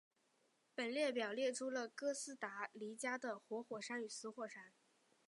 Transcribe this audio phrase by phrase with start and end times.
[0.73, 4.73] 本列表列出了哥斯达黎加的活火山与死火山。